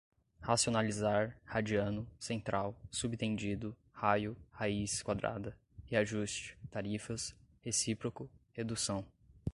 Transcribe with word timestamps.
Racionalizar, 0.41 1.37
radiano, 1.45 2.07
central, 2.19 2.75
subtendido, 2.89 3.77
raio, 3.93 4.35
raiz 4.51 5.03
quadrada, 5.03 5.55
reajuste, 5.85 6.57
tarifas, 6.71 7.35
recíproco, 7.63 8.27
redução 8.51 9.05